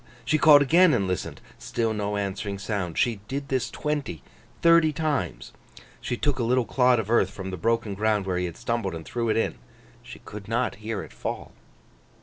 She 0.25 0.39
called 0.39 0.63
again 0.63 0.95
and 0.95 1.07
listened; 1.07 1.41
still 1.59 1.93
no 1.93 2.17
answering 2.17 2.57
sound. 2.57 2.97
She 2.97 3.17
did 3.27 3.49
this, 3.49 3.69
twenty, 3.69 4.23
thirty 4.63 4.91
times. 4.91 5.53
She 6.01 6.17
took 6.17 6.39
a 6.39 6.43
little 6.43 6.65
clod 6.65 6.97
of 6.97 7.11
earth 7.11 7.29
from 7.29 7.51
the 7.51 7.55
broken 7.55 7.93
ground 7.93 8.25
where 8.25 8.39
he 8.39 8.45
had 8.45 8.57
stumbled, 8.57 8.95
and 8.95 9.05
threw 9.05 9.29
it 9.29 9.37
in. 9.37 9.59
She 10.01 10.17
could 10.17 10.47
not 10.47 10.77
hear 10.81 11.03
it 11.03 11.13
fall. 11.13 11.51